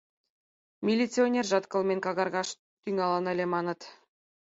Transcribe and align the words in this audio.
Милиционержат 0.85 1.63
кылмен 1.71 1.99
какаргаш 2.05 2.49
тӱҥалын 2.83 3.25
ыле, 3.33 3.45
маныт. 3.53 3.79